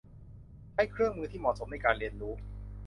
[0.73, 2.33] ใช้เครื่องมือที่เหมาะสมในการเรียนรู้